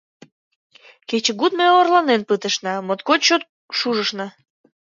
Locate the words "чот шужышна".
3.27-4.27